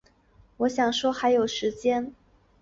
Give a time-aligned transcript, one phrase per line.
[0.57, 2.11] 我想说还有时间